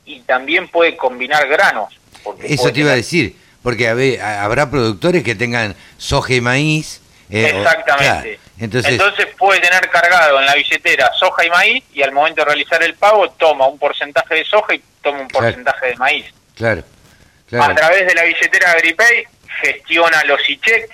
y 0.05 0.21
también 0.21 0.69
puede 0.69 0.97
combinar 0.97 1.49
granos. 1.49 1.99
Eso 2.43 2.71
te 2.73 2.81
iba 2.81 2.93
a 2.93 2.97
decir, 2.97 3.35
porque 3.63 3.89
habe- 3.89 4.21
habrá 4.21 4.71
productores 4.71 5.25
que 5.25 5.35
tengan 5.35 5.75
soja 5.99 6.35
y 6.35 6.41
maíz. 6.41 7.01
eh, 7.35 7.51
o- 7.55 7.59
Exactamente. 7.63 8.37
claro, 8.37 8.53
Entonces, 8.59 8.93
Entonces 8.93 9.27
puede 9.39 9.59
tener 9.61 9.89
cargado 9.89 10.39
en 10.39 10.45
la 10.45 10.55
billetera 10.55 11.11
soja 11.19 11.47
y 11.47 11.49
maíz 11.51 11.83
y 11.95 12.03
al 12.03 12.13
momento 12.13 12.43
de 12.43 12.45
realizar 12.45 12.83
el 12.83 12.93
pago 12.95 13.31
toma 13.31 13.67
un 13.67 13.79
porcentaje 13.79 14.35
de 14.35 14.45
soja 14.45 14.75
y 14.75 14.83
toma 15.03 15.21
un 15.23 15.29
Claro. 15.29 15.47
porcentaje 15.47 15.87
de 15.87 15.97
maíz. 15.97 16.27
claro, 16.55 16.83
A 17.59 17.75
través 17.75 18.07
de 18.07 18.15
la 18.15 18.25
billetera 18.25 18.73
AgriPay 18.73 19.25
gestiona 19.63 20.23
los 20.25 20.41
e-checks, 20.47 20.91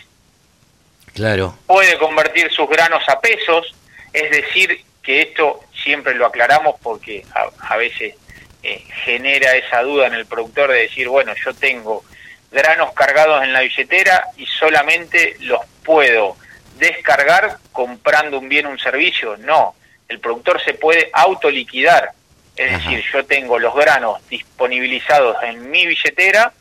claro, 1.14 1.56
puede 1.66 1.98
convertir 1.98 2.48
sus 2.52 2.68
granos 2.68 3.02
a 3.08 3.20
pesos, 3.20 3.74
es 4.12 4.30
decir, 4.30 4.84
que 5.08 5.22
esto 5.22 5.64
siempre 5.72 6.14
lo 6.16 6.26
aclaramos 6.26 6.74
porque 6.82 7.24
a, 7.34 7.48
a 7.72 7.78
veces 7.78 8.14
eh, 8.62 8.84
genera 9.04 9.56
esa 9.56 9.80
duda 9.80 10.06
en 10.06 10.12
el 10.12 10.26
productor 10.26 10.70
de 10.70 10.80
decir, 10.80 11.08
bueno, 11.08 11.32
yo 11.42 11.54
tengo 11.54 12.04
granos 12.50 12.92
cargados 12.92 13.42
en 13.42 13.54
la 13.54 13.60
billetera 13.60 14.26
y 14.36 14.44
solamente 14.44 15.38
los 15.40 15.62
puedo 15.82 16.36
descargar 16.76 17.56
comprando 17.72 18.38
un 18.38 18.50
bien 18.50 18.66
o 18.66 18.68
un 18.68 18.78
servicio. 18.78 19.38
No, 19.38 19.74
el 20.08 20.20
productor 20.20 20.62
se 20.62 20.74
puede 20.74 21.08
autoliquidar, 21.14 22.10
es 22.54 22.74
Ajá. 22.74 22.90
decir, 22.90 23.02
yo 23.10 23.24
tengo 23.24 23.58
los 23.58 23.74
granos 23.74 24.20
disponibilizados 24.28 25.42
en 25.42 25.70
mi 25.70 25.86
billetera 25.86 26.52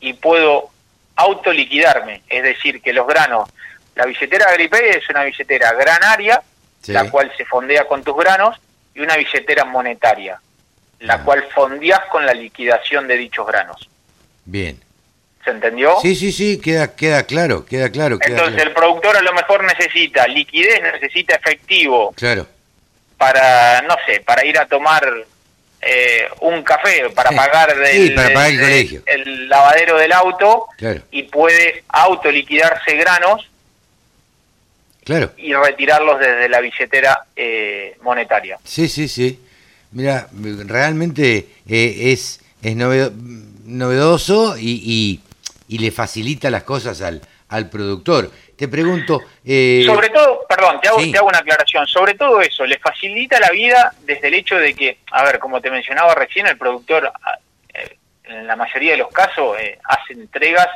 y 0.00 0.14
puedo 0.14 0.70
autoliquidarme, 1.16 2.22
es 2.26 2.42
decir, 2.42 2.80
que 2.80 2.94
los 2.94 3.06
granos, 3.06 3.50
la 3.96 4.06
billetera 4.06 4.46
Agripay 4.48 4.88
es 4.88 5.06
una 5.10 5.24
billetera 5.24 5.74
granaria, 5.74 6.42
Sí. 6.82 6.92
la 6.92 7.10
cual 7.10 7.32
se 7.36 7.44
fondea 7.44 7.84
con 7.86 8.02
tus 8.02 8.16
granos, 8.16 8.58
y 8.94 9.00
una 9.00 9.16
billetera 9.16 9.64
monetaria, 9.64 10.40
la 11.00 11.14
Ah. 11.14 11.22
cual 11.24 11.46
fondeas 11.54 12.00
con 12.10 12.26
la 12.26 12.34
liquidación 12.34 13.06
de 13.08 13.16
dichos 13.16 13.46
granos. 13.46 13.88
bien. 14.44 14.80
¿Se 15.44 15.50
entendió? 15.50 15.96
Sí, 16.00 16.14
sí, 16.14 16.30
sí, 16.30 16.60
queda, 16.60 16.94
queda 16.94 17.24
claro, 17.24 17.64
queda 17.66 17.90
claro, 17.90 18.16
queda 18.18 18.30
Entonces 18.30 18.54
claro. 18.54 18.68
el 18.70 18.74
productor 18.76 19.16
a 19.16 19.22
lo 19.22 19.32
mejor 19.32 19.64
necesita 19.64 20.26
liquidez, 20.28 20.80
necesita 20.82 21.34
efectivo 21.34 22.12
Claro, 22.16 22.46
para, 23.18 23.82
no 23.82 23.96
sé, 24.06 24.20
para 24.20 24.44
ir 24.44 24.56
a 24.58 24.66
tomar 24.66 25.04
eh, 25.80 26.28
un 26.42 26.62
café, 26.62 27.10
para 27.10 27.30
pagar 27.32 27.74
del, 27.76 28.08
Sí, 28.08 28.10
para 28.10 28.28
pagar 28.32 28.50
el 28.52 28.60
colegio. 28.60 29.02
el 29.06 29.48
lavadero 29.48 29.98
del 29.98 30.12
auto 30.12 30.66
claro. 30.78 31.02
y 31.10 31.24
puede 31.24 31.82
autoliquidarse 31.88 32.94
granos 32.96 33.48
Claro. 35.04 35.32
y 35.36 35.52
retirarlos 35.52 36.18
desde 36.20 36.48
la 36.48 36.60
billetera 36.60 37.24
eh, 37.34 37.96
monetaria. 38.02 38.58
Sí, 38.64 38.88
sí, 38.88 39.08
sí. 39.08 39.40
Mira, 39.90 40.28
realmente 40.66 41.48
eh, 41.68 42.12
es, 42.12 42.40
es 42.62 42.76
novedo- 42.76 43.12
novedoso 43.64 44.56
y, 44.56 44.80
y- 44.84 45.20
y 45.68 45.78
le 45.78 45.90
facilita 45.90 46.50
las 46.50 46.62
cosas 46.64 47.00
al, 47.02 47.20
al 47.48 47.68
productor. 47.70 48.30
Te 48.56 48.68
pregunto... 48.68 49.20
eh, 49.44 49.82
Sobre 49.86 50.10
todo, 50.10 50.46
perdón, 50.48 50.80
te 50.80 50.88
hago, 50.88 51.00
sí. 51.00 51.10
te 51.10 51.18
hago 51.18 51.28
una 51.28 51.38
aclaración. 51.38 51.86
Sobre 51.86 52.14
todo 52.14 52.40
eso, 52.40 52.64
le 52.66 52.78
facilita 52.78 53.40
la 53.40 53.50
vida 53.50 53.92
desde 54.04 54.28
el 54.28 54.34
hecho 54.34 54.56
de 54.56 54.74
que, 54.74 54.98
a 55.10 55.24
ver, 55.24 55.38
como 55.38 55.60
te 55.60 55.70
mencionaba 55.70 56.14
recién, 56.14 56.46
el 56.46 56.56
productor, 56.58 57.10
eh, 57.74 57.96
en 58.24 58.46
la 58.46 58.54
mayoría 58.54 58.92
de 58.92 58.98
los 58.98 59.08
casos, 59.08 59.56
eh, 59.58 59.78
hace 59.84 60.12
entregas 60.12 60.68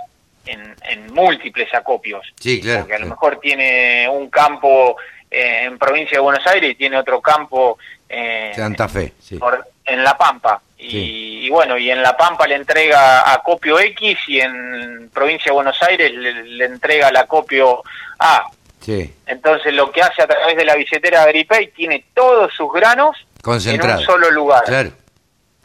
en, 0.47 0.75
en 0.89 1.13
múltiples 1.13 1.73
acopios. 1.75 2.27
Sí, 2.41 2.61
claro, 2.61 2.81
Porque 2.81 2.95
a 2.95 2.99
lo 3.01 3.07
mejor 3.07 3.39
tiene 3.41 4.09
un 4.09 4.31
campo 4.31 4.97
eh, 5.31 5.63
en 5.65 5.79
provincia 5.79 6.17
de 6.17 6.23
Buenos 6.23 6.47
Aires 6.47 6.71
y 6.71 6.75
tiene 6.75 6.97
otro 6.97 7.21
campo 7.21 7.79
eh, 8.09 8.53
Santa 8.55 8.89
Fe, 8.89 9.13
sí. 9.21 9.37
por- 9.39 9.67
en 9.85 10.03
La 10.05 10.17
Pampa. 10.17 10.61
Y, 10.79 10.91
Sí. 10.91 11.41
y 11.47 11.51
bueno, 11.51 11.79
y 11.79 11.91
en 11.91 12.03
La 12.03 12.17
Pampa 12.17 12.47
le 12.47 12.55
entrega 12.57 13.33
acopio 13.33 13.79
X 13.81 14.19
y 14.29 14.41
en 14.41 15.11
provincia 15.13 15.47
de 15.51 15.55
Buenos 15.55 15.83
Aires 15.83 16.13
le, 16.13 16.45
le 16.45 16.65
entrega 16.67 17.09
el 17.09 17.17
acopio 17.17 17.83
A. 18.19 18.45
Sí, 18.81 19.13
Entonces 19.27 19.73
lo 19.75 19.91
que 19.91 20.03
hace 20.03 20.23
a 20.23 20.27
través 20.29 20.57
de 20.57 20.65
la 20.65 20.77
billetera 20.77 21.23
Agripay 21.23 21.69
tiene 21.73 22.05
todos 22.15 22.53
sus 22.55 22.73
granos 22.73 23.17
concentrado. 23.43 23.95
en 23.95 23.99
un 24.01 24.05
solo 24.05 24.31
lugar. 24.31 24.63
Claro. 24.65 24.91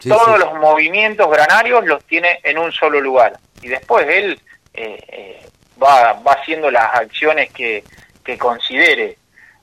Sí, 0.00 0.08
todos 0.08 0.36
los 0.40 0.54
movimientos 0.54 1.30
granarios 1.30 1.84
los 1.86 2.02
tiene 2.04 2.40
en 2.42 2.58
un 2.58 2.72
solo 2.72 3.00
lugar. 3.00 3.34
Y 3.60 3.68
después 3.68 4.08
él 4.08 4.40
eh, 4.74 4.98
eh, 5.08 5.46
va, 5.82 6.14
va 6.14 6.32
haciendo 6.32 6.70
las 6.70 6.94
acciones 6.94 7.50
que, 7.52 7.84
que 8.24 8.38
considere. 8.38 9.16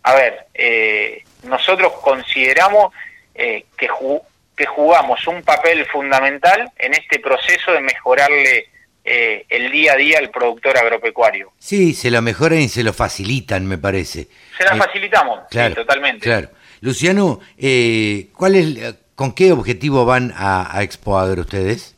A 0.04 0.14
ver, 0.16 0.48
eh, 0.54 1.24
nosotros 1.44 1.94
consideramos 2.02 2.94
eh, 3.36 3.66
que, 3.78 3.90
ju- 3.90 4.22
que 4.56 4.66
jugamos 4.66 5.26
un 5.28 5.42
papel 5.44 5.86
fundamental 5.86 6.72
en 6.78 6.94
este 6.94 7.20
proceso 7.20 7.72
de 7.72 7.82
mejorarle 7.82 8.68
eh, 9.04 9.46
el 9.50 9.72
día 9.72 9.94
a 9.94 9.96
día 9.96 10.20
al 10.20 10.30
productor 10.30 10.78
agropecuario. 10.78 11.52
Sí, 11.58 11.94
se 11.94 12.12
lo 12.12 12.22
mejoran 12.22 12.60
y 12.60 12.70
se 12.70 12.84
lo 12.84 12.94
facilitan, 12.94 13.66
me 13.66 13.78
parece. 13.78 14.28
Se 14.58 14.64
la 14.66 14.76
Eh, 14.76 14.78
facilitamos, 14.78 15.40
sí, 15.42 15.46
Claro, 15.52 15.76
totalmente. 15.76 16.24
Claro. 16.24 16.50
Luciano, 16.82 17.40
eh, 17.58 18.28
¿cuál 18.38 18.56
es, 18.56 18.96
¿con 19.16 19.34
qué 19.34 19.52
objetivo 19.52 20.06
van 20.06 20.34
a, 20.36 20.78
a 20.78 20.84
Expo 20.84 21.18
Agro 21.18 21.42
ustedes? 21.42 21.96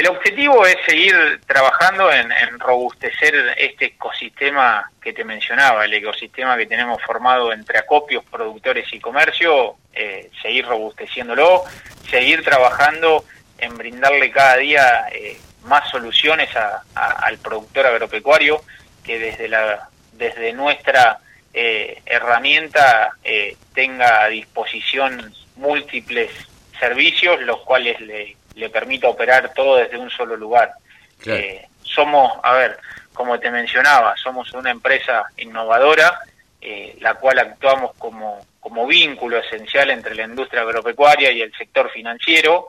El 0.00 0.08
objetivo 0.08 0.64
es 0.64 0.78
seguir 0.86 1.14
trabajando 1.46 2.10
en, 2.10 2.30
robustecer 2.58 3.34
este 3.58 3.84
ecosistema 3.84 4.90
que 4.98 5.12
te 5.12 5.24
mencionaba, 5.24 5.84
el 5.84 5.92
ecosistema 5.92 6.56
que 6.56 6.64
tenemos 6.64 7.02
formado 7.02 7.52
entre 7.52 7.76
acopios, 7.80 8.24
productores 8.24 8.90
y 8.94 8.98
comercio, 8.98 9.74
eh, 9.92 10.30
seguir 10.40 10.64
robusteciéndolo, 10.64 11.64
seguir 12.10 12.42
trabajando 12.42 13.26
en 13.58 13.76
brindarle 13.76 14.30
cada 14.30 14.56
día 14.56 15.06
eh, 15.12 15.38
más 15.64 15.90
soluciones 15.90 16.48
a- 16.56 16.82
al 16.94 17.36
productor 17.36 17.84
agropecuario 17.84 18.62
que 19.04 19.18
desde 19.18 19.48
la 19.48 19.86
desde 20.12 20.54
nuestra 20.54 21.18
eh, 21.52 22.00
herramienta 22.06 23.10
eh, 23.22 23.54
tenga 23.74 24.22
a 24.22 24.28
disposición 24.28 25.34
múltiples 25.56 26.30
servicios, 26.78 27.38
los 27.42 27.58
cuales 27.60 28.00
le, 28.00 28.36
le 28.54 28.70
permita 28.70 29.08
operar 29.08 29.52
todo 29.54 29.76
desde 29.76 29.98
un 29.98 30.10
solo 30.10 30.36
lugar. 30.36 30.72
Claro. 31.18 31.40
Eh, 31.40 31.68
somos, 31.82 32.38
a 32.42 32.52
ver, 32.54 32.78
como 33.12 33.38
te 33.38 33.50
mencionaba, 33.50 34.16
somos 34.16 34.52
una 34.52 34.70
empresa 34.70 35.24
innovadora, 35.36 36.20
eh, 36.60 36.96
la 37.00 37.14
cual 37.14 37.38
actuamos 37.38 37.92
como, 37.98 38.46
como 38.60 38.86
vínculo 38.86 39.38
esencial 39.38 39.90
entre 39.90 40.14
la 40.14 40.24
industria 40.24 40.62
agropecuaria 40.62 41.30
y 41.30 41.42
el 41.42 41.52
sector 41.52 41.90
financiero. 41.90 42.68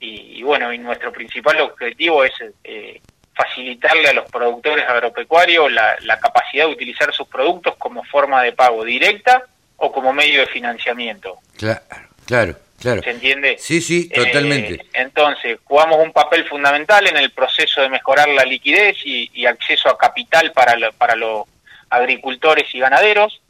Y, 0.00 0.38
y 0.38 0.42
bueno, 0.42 0.72
y 0.72 0.78
nuestro 0.78 1.12
principal 1.12 1.60
objetivo 1.60 2.24
es 2.24 2.32
eh, 2.64 3.00
facilitarle 3.34 4.08
a 4.08 4.12
los 4.12 4.30
productores 4.30 4.88
agropecuarios 4.88 5.70
la, 5.72 5.96
la 6.02 6.18
capacidad 6.18 6.66
de 6.66 6.72
utilizar 6.72 7.12
sus 7.12 7.28
productos 7.28 7.76
como 7.76 8.04
forma 8.04 8.42
de 8.42 8.52
pago 8.52 8.84
directa 8.84 9.42
o 9.76 9.92
como 9.92 10.12
medio 10.12 10.40
de 10.40 10.46
financiamiento. 10.46 11.38
Claro, 11.56 11.80
claro, 12.26 12.56
claro. 12.80 13.02
¿Se 13.02 13.10
entiende? 13.10 13.56
Sí, 13.58 13.80
sí, 13.80 14.08
totalmente. 14.08 14.74
Eh, 14.74 14.86
entonces, 14.94 15.58
jugamos 15.64 15.98
un 15.98 16.12
papel 16.12 16.44
fundamental 16.46 17.06
en 17.06 17.16
el 17.16 17.30
proceso 17.32 17.80
de 17.82 17.88
mejorar 17.88 18.28
la 18.28 18.44
liquidez 18.44 18.96
y, 19.04 19.30
y 19.34 19.46
acceso 19.46 19.88
a 19.88 19.98
capital 19.98 20.52
para, 20.52 20.76
lo- 20.76 20.92
para 20.92 21.14
los 21.16 21.44
agricultores 21.90 22.66
y 22.74 22.78
ganaderos, 22.80 23.40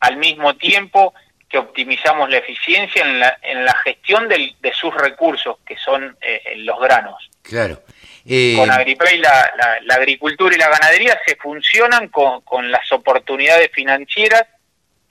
al 0.00 0.16
mismo 0.16 0.54
tiempo 0.56 1.14
que 1.48 1.58
optimizamos 1.58 2.28
la 2.30 2.38
eficiencia 2.38 3.02
en 3.02 3.20
la, 3.20 3.38
en 3.42 3.64
la 3.64 3.74
gestión 3.76 4.28
del- 4.28 4.56
de 4.60 4.72
sus 4.74 4.92
recursos, 4.94 5.56
que 5.66 5.76
son 5.76 6.16
eh, 6.20 6.54
los 6.56 6.80
granos. 6.80 7.30
Claro. 7.42 7.80
Eh, 8.26 8.54
Con 8.56 8.70
Agripay 8.70 9.18
la, 9.18 9.52
la- 9.56 9.78
la 9.82 9.94
agricultura 9.96 10.54
y 10.54 10.58
la 10.58 10.70
ganadería 10.70 11.18
se 11.26 11.36
funcionan 11.36 12.08
con, 12.08 12.40
con 12.40 12.70
las 12.70 12.90
oportunidades 12.90 13.70
financieras, 13.72 14.44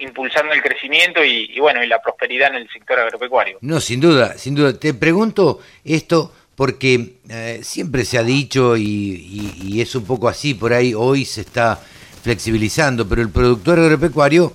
impulsando 0.04 0.54
el 0.54 0.62
crecimiento 0.62 1.24
y, 1.24 1.60
bueno 1.60 1.84
y 1.84 1.88
la 1.88 2.02
prosperidad 2.02 2.50
en 2.50 2.62
el 2.62 2.70
sector 2.70 3.00
agropecuario. 3.00 3.58
No, 3.62 3.80
sin 3.80 4.00
duda, 4.00 4.38
sin 4.38 4.56
duda. 4.56 4.78
Te 4.78 4.94
pregunto 4.94 5.60
esto 5.84 6.34
porque 6.56 7.16
eh, 7.30 7.62
siempre 7.64 8.06
se 8.06 8.18
ha 8.18 8.24
dicho 8.24 8.78
y, 8.78 9.80
es 9.82 9.96
un 9.96 10.06
poco 10.06 10.28
así, 10.28 10.54
por 10.54 10.74
ahí 10.74 10.94
hoy 10.94 11.26
se 11.26 11.42
está 11.42 11.80
flexibilizando, 12.22 13.08
pero 13.08 13.22
el 13.22 13.30
productor 13.30 13.80
agropecuario 13.80 14.54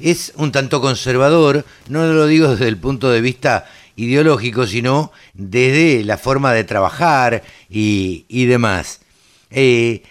es 0.00 0.32
un 0.36 0.50
tanto 0.50 0.80
conservador, 0.80 1.64
no 1.88 2.06
lo 2.06 2.26
digo 2.26 2.48
desde 2.48 2.68
el 2.68 2.78
punto 2.78 3.10
de 3.10 3.20
vista 3.20 3.66
ideológico, 3.96 4.66
sino 4.66 5.12
desde 5.34 6.02
la 6.04 6.18
forma 6.18 6.52
de 6.52 6.64
trabajar 6.64 7.42
y, 7.70 8.24
y 8.28 8.46
demás. 8.46 9.00
Eh, 9.50 10.02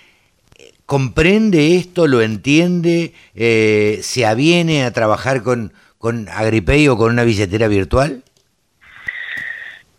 ¿Comprende 0.85 1.77
esto? 1.77 2.07
¿Lo 2.07 2.21
entiende? 2.21 3.13
Eh, 3.35 3.99
¿Se 4.03 4.25
aviene 4.25 4.83
a 4.83 4.91
trabajar 4.91 5.41
con, 5.41 5.73
con 5.97 6.27
Agripay 6.29 6.87
o 6.89 6.97
con 6.97 7.11
una 7.11 7.23
billetera 7.23 7.67
virtual? 7.67 8.23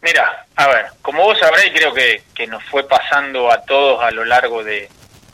Mira, 0.03 0.47
a 0.57 0.69
ver, 0.69 0.87
como 1.01 1.23
vos 1.23 1.39
sabrás, 1.39 1.65
creo 1.75 1.95
que, 1.95 2.23
que 2.35 2.47
nos 2.47 2.63
fue 2.65 2.87
pasando 2.87 3.51
a 3.51 3.63
todos 3.63 4.03
a 4.03 4.11
lo 4.11 4.25
largo 4.25 4.63
de, 4.63 4.91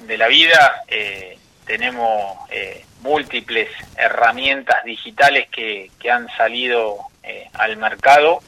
de 0.06 0.16
la 0.16 0.28
vida, 0.28 0.84
eh, 0.86 1.36
tenemos 1.66 2.36
eh, 2.50 2.84
múltiples 3.00 3.68
herramientas 3.96 4.84
digitales 4.84 5.48
que, 5.50 5.90
que 5.98 6.10
han 6.10 6.28
salido 6.36 6.98
eh, 7.22 7.48
al 7.54 7.76
mercado, 7.76 8.40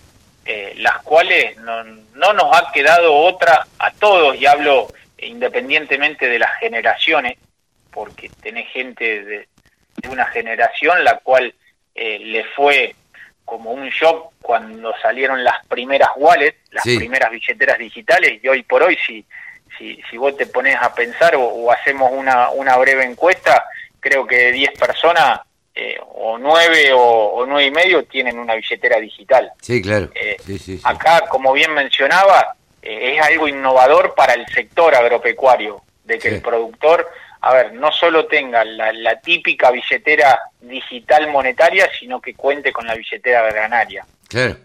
eh, 0.45 0.75
las 0.79 1.03
cuales 1.03 1.57
no, 1.59 1.85
no 1.85 2.33
nos 2.33 2.57
ha 2.57 2.73
quedado 2.73 3.15
otra 3.15 3.67
a 3.79 3.91
todos, 3.91 4.37
y 4.37 4.47
hablo 4.47 4.89
independientemente 5.27 6.29
de 6.29 6.39
las 6.39 6.55
generaciones, 6.59 7.39
porque 7.91 8.31
tenés 8.43 8.69
gente 8.71 9.25
de, 9.25 9.49
de 9.97 10.09
una 10.09 10.25
generación 10.27 11.05
la 11.05 11.19
cual 11.19 11.55
eh, 11.95 12.19
le 12.21 12.45
fue 12.45 12.95
como 13.45 13.73
un 13.73 13.89
shock 13.91 14.33
cuando 14.41 14.95
salieron 15.03 15.45
las 15.45 15.65
primeras 15.67 16.11
wallets, 16.17 16.59
las 16.71 16.85
Sí. 16.85 16.97
primeras 16.97 17.31
billeteras 17.31 17.79
digitales, 17.79 18.41
y 18.43 18.49
hoy 18.49 18.63
por 18.63 18.83
hoy 18.83 18.97
si, 19.07 19.25
si, 19.77 20.01
si 20.11 20.17
vos 20.17 20.37
te 20.37 20.47
pones 20.47 20.77
a 20.81 20.95
pensar 20.95 21.37
o, 21.37 21.43
o 21.45 21.71
hacemos 21.71 22.11
una, 22.13 22.51
una 22.51 22.77
breve 22.79 23.05
encuesta, 23.05 23.65
creo 24.01 24.27
que 24.27 24.37
de 24.37 24.53
10 24.53 24.73
personas, 24.79 25.41
eh, 25.75 25.99
o 26.15 26.39
9 26.39 26.93
o, 26.93 26.99
o 27.01 27.47
9 27.47 27.67
y 27.67 27.71
medio 27.71 28.05
tienen 28.05 28.39
una 28.39 28.55
billetera 28.55 28.99
digital. 29.01 29.53
Sí, 29.61 29.81
claro. 29.83 30.11
Eh, 30.15 30.37
Sí, 30.41 30.59
sí, 30.59 30.77
sí. 30.79 30.83
Acá, 30.85 31.25
como 31.29 31.53
bien 31.53 31.73
mencionaba, 31.73 32.55
eh, 32.83 33.15
es 33.17 33.23
algo 33.23 33.49
innovador 33.49 34.15
para 34.15 34.35
el 34.35 34.47
sector 34.49 34.95
agropecuario, 34.95 35.83
de 36.05 36.19
que 36.19 36.29
Sí. 36.29 36.35
el 36.37 36.43
productor, 36.43 37.09
a 37.41 37.55
ver, 37.55 37.73
no 37.75 37.91
solo 37.93 38.27
tenga 38.27 38.65
la, 38.65 38.93
la 38.93 39.21
típica 39.21 39.71
billetera 39.71 40.39
digital 40.61 41.29
monetaria, 41.31 41.89
sino 41.99 42.21
que 42.21 42.35
cuente 42.35 42.73
con 42.73 42.87
la 42.87 42.95
billetera 42.95 43.43
granaria. 43.51 44.05
Claro. 44.29 44.57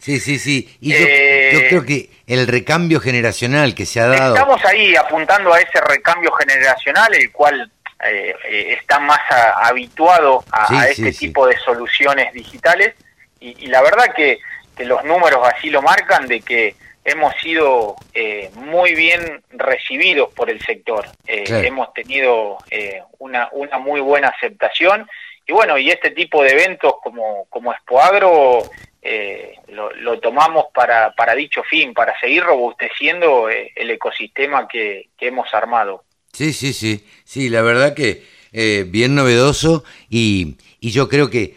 Sí, 0.00 0.20
sí, 0.20 0.38
sí. 0.38 0.76
Y 0.80 0.90
yo, 0.92 0.96
Eh, 1.08 1.50
yo 1.52 1.58
creo 1.68 1.84
que 1.84 2.08
el 2.28 2.46
recambio 2.46 3.00
generacional 3.00 3.74
que 3.74 3.84
se 3.84 3.98
ha 4.00 4.06
dado. 4.06 4.34
Estamos 4.34 4.64
ahí 4.64 4.94
apuntando 4.94 5.52
a 5.52 5.58
ese 5.60 5.80
recambio 5.80 6.30
generacional, 6.32 7.12
el 7.14 7.32
cual 7.32 7.70
eh, 8.04 8.32
eh, 8.48 8.76
está 8.78 9.00
más 9.00 9.18
a- 9.28 9.66
habituado 9.66 10.44
a, 10.52 10.68
Sí, 10.68 10.74
a 10.76 10.82
sí, 10.84 10.88
este 10.90 11.12
sí. 11.12 11.18
tipo 11.26 11.48
de 11.48 11.56
soluciones 11.58 12.32
digitales 12.32 12.94
y, 13.40 13.64
y 13.64 13.66
la 13.66 13.82
verdad 13.82 14.14
que, 14.14 14.38
que 14.76 14.84
los 14.84 15.02
números 15.02 15.40
así 15.52 15.68
lo 15.68 15.82
marcan 15.82 16.28
de 16.28 16.40
que 16.42 16.76
hemos 17.08 17.34
sido 17.40 17.96
eh, 18.14 18.50
muy 18.54 18.94
bien 18.94 19.42
recibidos 19.50 20.32
por 20.34 20.50
el 20.50 20.60
sector. 20.60 21.06
Eh, 21.26 21.44
Claro. 21.44 21.66
Hemos 21.66 21.92
tenido 21.94 22.58
eh, 22.70 23.02
una, 23.18 23.48
una 23.52 23.78
muy 23.78 24.00
buena 24.00 24.28
aceptación 24.28 25.08
y 25.46 25.52
bueno, 25.52 25.78
y 25.78 25.90
este 25.90 26.10
tipo 26.10 26.42
de 26.42 26.50
eventos 26.50 26.94
como, 27.02 27.46
como 27.48 27.72
Expo 27.72 28.00
Agro 28.00 28.62
eh, 29.00 29.54
lo, 29.68 29.90
lo 29.92 30.20
tomamos 30.20 30.66
para, 30.74 31.14
para 31.14 31.34
dicho 31.34 31.62
fin, 31.64 31.94
para 31.94 32.18
seguir 32.20 32.42
robusteciendo 32.42 33.48
el 33.48 33.90
ecosistema 33.90 34.68
que, 34.68 35.08
que 35.18 35.28
hemos 35.28 35.52
armado. 35.54 36.04
Sí, 36.32 36.52
sí, 36.52 36.72
sí. 36.72 37.06
Sí, 37.24 37.48
la 37.48 37.62
verdad 37.62 37.94
que 37.94 38.22
bien 38.86 39.14
novedoso 39.14 39.84
y, 40.10 40.56
y 40.80 40.90
yo 40.90 41.08
creo 41.08 41.30
que 41.30 41.54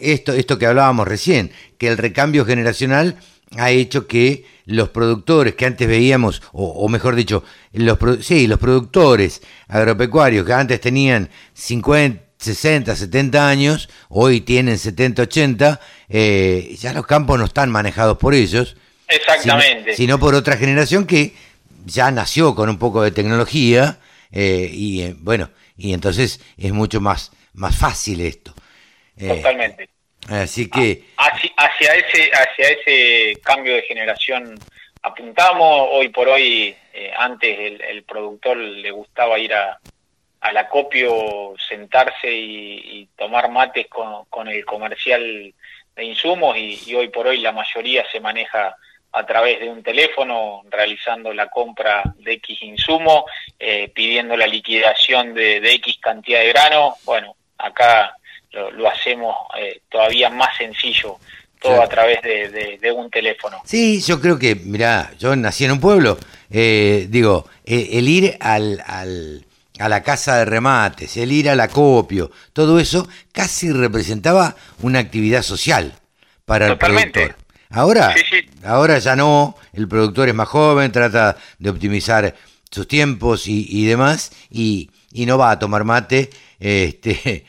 esto, 0.00 0.32
esto 0.32 0.58
que 0.58 0.66
hablábamos 0.66 1.06
recién, 1.06 1.52
que 1.78 1.88
el 1.88 1.98
recambio 1.98 2.44
generacional 2.44 3.16
ha 3.58 3.70
hecho 3.70 4.06
que 4.06 4.44
los 4.66 4.90
productores 4.90 5.54
que 5.54 5.64
antes 5.64 5.88
veíamos, 5.88 6.42
o, 6.52 6.88
mejor 6.88 7.14
dicho, 7.14 7.44
los, 7.72 7.98
sí, 8.20 8.46
los 8.46 8.58
productores 8.58 9.40
agropecuarios 9.68 10.44
que 10.44 10.52
antes 10.52 10.80
tenían 10.80 11.30
50, 11.54 12.26
60, 12.38 12.96
70 12.96 13.48
años, 13.48 13.88
hoy 14.08 14.40
tienen 14.40 14.76
70, 14.76 15.22
80, 15.22 15.80
eh, 16.08 16.76
ya 16.78 16.92
los 16.92 17.06
campos 17.06 17.38
no 17.38 17.44
están 17.46 17.70
manejados 17.70 18.18
por 18.18 18.34
ellos. 18.34 18.76
Exactamente. 19.08 19.94
Sino, 19.94 20.18
por 20.18 20.34
otra 20.34 20.56
generación 20.56 21.06
que 21.06 21.34
ya 21.84 22.10
nació 22.10 22.56
con 22.56 22.68
un 22.68 22.78
poco 22.78 23.02
de 23.02 23.12
tecnología 23.12 24.00
eh, 24.32 24.68
y 24.72 25.02
eh, 25.02 25.16
bueno, 25.18 25.50
y 25.76 25.92
entonces 25.92 26.40
es 26.58 26.72
mucho 26.72 27.00
más, 27.00 27.30
más 27.54 27.76
fácil 27.76 28.20
esto. 28.20 28.52
Totalmente. 29.16 29.88
Así 30.28 30.68
que... 30.68 31.04
Hacia, 31.16 31.94
ese, 31.94 32.30
hacia 32.32 32.68
ese 32.68 33.40
cambio 33.42 33.74
de 33.74 33.82
generación 33.82 34.58
apuntamos. 35.02 35.88
Hoy 35.92 36.08
por 36.08 36.28
hoy, 36.28 36.74
eh, 36.92 37.12
antes 37.16 37.80
el, 37.80 38.02
productor 38.02 38.56
le 38.56 38.90
gustaba 38.90 39.38
ir 39.38 39.54
a, 39.54 39.78
al 40.40 40.56
acopio, 40.56 41.54
sentarse 41.68 42.30
y, 42.30 43.08
tomar 43.16 43.50
mates 43.50 43.86
con, 43.88 44.48
el 44.48 44.64
comercial 44.64 45.54
de 45.94 46.04
insumos 46.04 46.56
y, 46.56 46.94
hoy 46.94 47.08
por 47.08 47.26
hoy 47.26 47.38
la 47.40 47.52
mayoría 47.52 48.04
se 48.10 48.20
maneja 48.20 48.76
a 49.12 49.24
través 49.24 49.60
de 49.60 49.70
un 49.70 49.82
teléfono, 49.82 50.62
realizando 50.68 51.32
la 51.32 51.48
compra 51.48 52.02
de 52.18 52.34
X 52.34 52.62
insumo, 52.62 53.24
eh, 53.58 53.90
pidiendo 53.94 54.36
la 54.36 54.46
liquidación 54.46 55.32
de 55.32 55.56
X 55.74 55.98
cantidad 56.00 56.40
de 56.40 56.48
grano. 56.48 56.96
Bueno, 57.04 57.34
acá 57.56 58.14
lo, 58.72 58.88
hacemos 58.88 59.34
eh, 59.58 59.80
todavía 59.90 60.30
más 60.30 60.56
sencillo, 60.56 61.16
todo 61.60 61.82
a 61.82 61.88
través 61.88 62.22
de, 62.22 62.92
un 62.92 63.10
teléfono. 63.10 63.60
Sí, 63.64 64.00
yo 64.00 64.20
creo 64.20 64.38
que, 64.38 64.54
mira, 64.54 65.10
yo 65.18 65.34
nací 65.34 65.64
en 65.64 65.72
un 65.72 65.80
pueblo, 65.80 66.18
eh, 66.50 67.06
digo, 67.08 67.48
eh, 67.64 67.90
el 67.92 68.08
ir 68.08 68.36
al, 68.40 68.82
al, 68.86 69.44
a 69.78 69.88
la 69.88 70.02
casa 70.02 70.38
de 70.38 70.44
remates, 70.44 71.16
el 71.16 71.32
ir 71.32 71.50
al 71.50 71.60
acopio, 71.60 72.30
todo 72.52 72.78
eso 72.78 73.08
casi 73.32 73.72
representaba 73.72 74.54
una 74.82 75.00
actividad 75.00 75.42
social 75.42 75.92
para 76.44 76.68
el 76.68 76.78
productor. 76.78 77.36
Ahora, 77.70 78.14
ahora 78.64 78.98
ya 78.98 79.16
no, 79.16 79.56
el 79.72 79.88
productor 79.88 80.28
es 80.28 80.34
más 80.34 80.48
joven, 80.48 80.92
trata 80.92 81.36
de 81.58 81.70
optimizar 81.70 82.34
sus 82.70 82.86
tiempos 82.86 83.48
y, 83.48 83.66
y 83.68 83.86
demás, 83.86 84.32
y, 84.50 84.90
y 85.12 85.26
no 85.26 85.36
va 85.36 85.50
a 85.50 85.58
tomar 85.58 85.84
mate 85.84 86.30
este, 86.60 87.44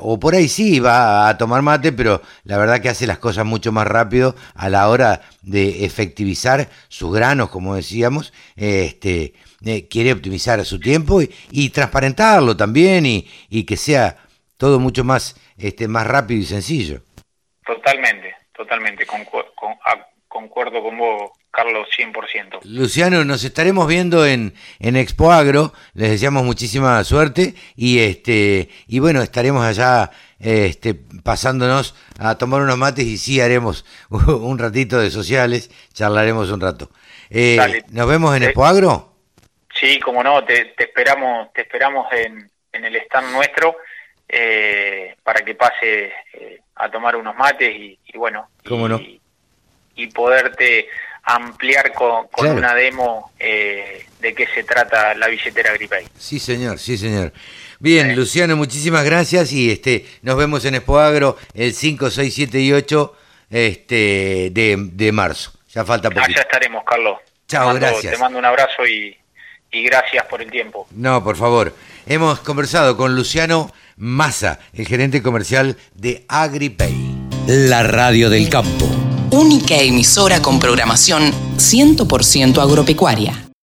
o 0.00 0.18
por 0.18 0.34
ahí 0.34 0.48
sí 0.48 0.80
va 0.80 1.28
a 1.28 1.38
tomar 1.38 1.62
mate, 1.62 1.92
pero 1.92 2.20
la 2.44 2.58
verdad 2.58 2.80
que 2.80 2.88
hace 2.88 3.06
las 3.06 3.18
cosas 3.18 3.44
mucho 3.44 3.72
más 3.72 3.86
rápido 3.86 4.34
a 4.54 4.68
la 4.68 4.88
hora 4.88 5.22
de 5.42 5.84
efectivizar 5.84 6.68
sus 6.88 7.14
granos, 7.14 7.50
como 7.50 7.74
decíamos, 7.74 8.32
este, 8.56 9.34
eh, 9.64 9.86
quiere 9.88 10.12
optimizar 10.12 10.64
su 10.64 10.80
tiempo 10.80 11.20
y, 11.22 11.70
transparentarlo 11.70 12.56
también 12.56 13.06
y, 13.06 13.64
que 13.64 13.76
sea 13.76 14.16
todo 14.56 14.80
mucho 14.80 15.04
más, 15.04 15.36
este, 15.56 15.86
más 15.86 16.06
rápido 16.06 16.40
y 16.40 16.44
sencillo. 16.44 17.02
Totalmente, 17.64 18.34
totalmente, 18.56 19.06
concuerdo 19.06 20.82
con 20.82 20.98
vos, 20.98 21.30
Carlos, 21.52 21.86
100%. 21.98 22.60
Luciano, 22.64 23.24
nos 23.26 23.44
estaremos 23.44 23.86
viendo 23.86 24.24
en, 24.26 24.54
en 24.80 24.96
Expo 24.96 25.32
Agro, 25.32 25.74
les 25.92 26.10
deseamos 26.10 26.44
muchísima 26.44 27.04
suerte 27.04 27.54
y 27.76 27.98
este 27.98 28.70
y 28.88 29.00
bueno, 29.00 29.20
estaremos 29.20 29.62
allá 29.62 30.10
este, 30.40 30.94
pasándonos 30.94 31.94
a 32.18 32.38
tomar 32.38 32.62
unos 32.62 32.78
mates 32.78 33.04
y 33.04 33.18
sí 33.18 33.38
haremos 33.42 33.84
un 34.08 34.58
ratito 34.58 34.98
de 34.98 35.10
sociales, 35.10 35.70
charlaremos 35.92 36.50
un 36.50 36.62
rato. 36.62 36.90
Eh, 37.28 37.82
¿Nos 37.90 38.08
vemos 38.08 38.34
en 38.34 38.44
Expo 38.44 38.64
Agro? 38.64 39.12
Sí, 39.74 40.00
como 40.00 40.24
no, 40.24 40.42
te, 40.44 40.74
esperamos 40.78 41.52
te 41.52 41.62
esperamos 41.62 42.10
en, 42.12 42.50
en 42.72 42.84
el 42.86 42.96
stand 42.96 43.30
nuestro 43.30 43.76
eh, 44.26 45.16
para 45.22 45.44
que 45.44 45.54
pase 45.54 46.12
eh, 46.32 46.60
a 46.76 46.90
tomar 46.90 47.14
unos 47.14 47.36
mates 47.36 47.70
y, 47.70 47.98
bueno, 48.14 48.48
¿Cómo 48.66 48.88
no? 48.88 48.98
y 49.94 50.06
poderte 50.06 50.88
ampliar 51.24 51.92
con, 51.92 52.26
una 52.38 52.74
demo 52.74 53.32
eh, 53.38 54.06
de 54.20 54.34
qué 54.34 54.46
se 54.54 54.64
trata 54.64 55.14
la 55.14 55.28
billetera 55.28 55.70
Agripay. 55.70 56.06
Sí, 56.18 56.38
señor, 56.38 56.78
sí, 56.78 56.96
señor. 56.98 57.32
Bien, 57.78 58.14
Luciano, 58.14 58.56
muchísimas 58.56 59.04
gracias 59.04 59.52
y 59.52 59.70
este 59.70 60.06
nos 60.22 60.36
vemos 60.36 60.64
en 60.64 60.76
Expoagro 60.76 61.36
el 61.54 61.74
5, 61.74 62.10
6, 62.10 62.34
7 62.34 62.60
y 62.60 62.72
8 62.72 63.16
este, 63.50 64.50
de, 64.52 65.12
marzo. 65.12 65.52
Ya 65.74 65.84
falta 65.84 66.08
poquito. 66.08 66.30
Allá 66.30 66.42
estaremos, 66.42 66.84
Carlos. 66.84 67.18
Chao, 67.48 67.74
gracias. 67.74 68.14
Te 68.14 68.18
mando 68.18 68.38
un 68.38 68.44
abrazo 68.44 68.86
y, 68.86 69.16
y 69.70 69.82
gracias 69.84 70.24
por 70.26 70.42
el 70.42 70.50
tiempo. 70.50 70.86
No, 70.92 71.22
por 71.22 71.36
favor. 71.36 71.74
Hemos 72.06 72.40
conversado 72.40 72.96
con 72.96 73.14
Luciano 73.14 73.72
Massa, 73.96 74.58
el 74.74 74.86
gerente 74.86 75.22
comercial 75.22 75.76
de 75.94 76.24
Agripay. 76.28 76.94
La 77.46 77.82
radio 77.82 78.30
del 78.30 78.48
campo 78.48 79.11
única 79.32 79.76
emisora 79.76 80.42
con 80.42 80.58
programación 80.58 81.32
100% 81.56 82.58
agropecuaria. 82.58 83.51